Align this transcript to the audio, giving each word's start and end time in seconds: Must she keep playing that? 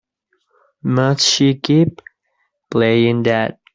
Must 0.81 1.23
she 1.23 1.53
keep 1.53 2.01
playing 2.71 3.21
that? 3.21 3.59